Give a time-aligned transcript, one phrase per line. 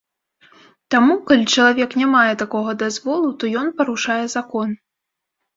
[0.93, 4.67] Таму, калі чалавек не мае такога дазволу, то ён парушае закон.